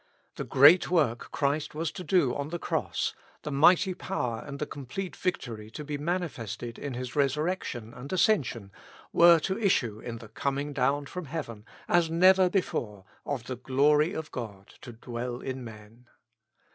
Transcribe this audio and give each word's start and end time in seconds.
The 0.35 0.43
great 0.43 0.89
work 0.89 1.29
Christ 1.31 1.75
was 1.75 1.91
to 1.91 2.03
do 2.03 2.33
on 2.35 2.49
the 2.49 2.57
cross, 2.57 3.13
the 3.43 3.51
mighty 3.51 3.93
power 3.93 4.43
and 4.43 4.57
the 4.57 4.65
complete 4.65 5.15
vic 5.15 5.37
tory 5.37 5.69
to 5.69 5.83
be 5.83 5.95
manifested 5.99 6.79
in 6.79 6.95
His 6.95 7.15
resurrection 7.15 7.93
and 7.93 8.09
ascen 8.09 8.43
sion, 8.43 8.71
were 9.13 9.37
to 9.41 9.59
issue 9.59 9.99
in 9.99 10.17
the 10.17 10.29
coming 10.29 10.73
down 10.73 11.05
from 11.05 11.25
heaven, 11.25 11.65
as 11.87 12.09
never 12.09 12.49
before, 12.49 13.05
of 13.27 13.43
the 13.43 13.57
glory 13.57 14.13
of 14.13 14.31
God 14.31 14.69
to 14.81 14.91
dwell 14.93 15.39
in 15.39 15.63
men. 15.63 16.07